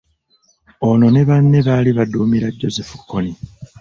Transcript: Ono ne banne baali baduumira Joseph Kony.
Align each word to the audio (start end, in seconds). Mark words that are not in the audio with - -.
Ono 0.87 1.07
ne 1.17 1.21
banne 1.29 1.59
baali 1.67 1.91
baduumira 1.97 2.51
Joseph 2.59 2.93
Kony. 3.09 3.29